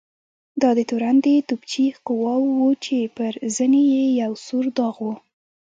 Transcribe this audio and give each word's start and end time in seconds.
دا 0.61 0.69
تورن 0.89 1.15
د 1.25 1.27
توپچي 1.47 1.85
قواوو 2.05 2.51
و 2.65 2.69
چې 2.83 2.97
پر 3.15 3.33
زنې 3.55 3.83
یې 3.93 4.05
یو 4.21 4.33
سور 4.45 4.65
داغ 4.77 4.95
و. 5.05 5.07